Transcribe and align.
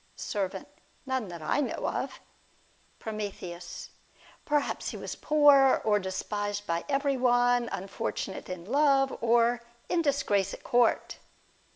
Servant. 0.15 0.67
None 1.05 1.27
that 1.27 1.43
I 1.43 1.59
know 1.61 1.87
of. 1.87 2.21
Prom. 2.97 3.21
Perhaps 4.45 4.89
he 4.89 4.97
was 4.97 5.15
poor, 5.15 5.79
or 5.85 5.99
despised 5.99 6.65
by 6.65 6.83
every 6.89 7.17
one, 7.17 7.69
unfortunate 7.71 8.49
in 8.49 8.65
love, 8.65 9.15
or 9.21 9.61
in 9.89 10.01
disgrace 10.01 10.55
at 10.55 10.63
court. 10.63 11.19